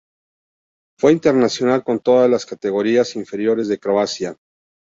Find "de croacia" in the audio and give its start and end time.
3.67-4.35